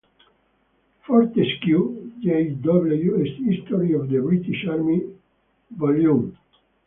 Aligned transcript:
Fortescue, 1.05 2.11
J. 2.23 2.55
W., 2.55 3.15
A 3.17 3.23
History 3.23 3.93
of 3.93 4.09
the 4.09 4.19
British 4.19 4.65
Army 4.67 4.99
Vol. 5.77 6.31